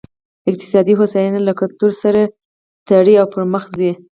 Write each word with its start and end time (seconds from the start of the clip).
اقتصادي 0.49 0.93
هوساینه 0.99 1.39
له 1.47 1.53
کلتور 1.59 1.91
سره 2.03 2.21
تړي 2.87 3.13
او 3.21 3.25
پرمخ 3.33 3.63
ځي. 3.77 3.91